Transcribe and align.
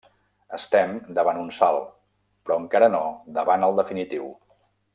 Estem 0.57 0.95
davant 1.17 1.41
un 1.41 1.51
salt, 1.57 1.91
però 2.47 2.57
encara 2.63 2.89
no 2.95 3.03
davant 3.37 3.67
el 3.69 3.79
definitiu. 3.83 4.27